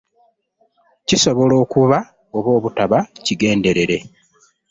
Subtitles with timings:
[1.07, 1.97] Kisobola okuba
[2.37, 3.97] oba obutaba kigenderere.